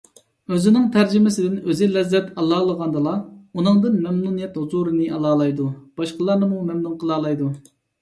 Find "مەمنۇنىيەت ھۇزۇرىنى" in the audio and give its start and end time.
4.09-5.07